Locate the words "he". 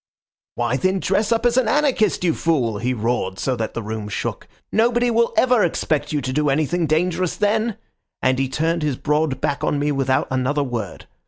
2.79-2.91, 8.39-8.49